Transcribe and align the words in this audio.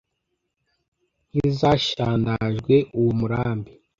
Nk' 1.29 1.35
izashandazwe 1.49 2.75
uwo 2.99 3.11
murambi. 3.19 3.71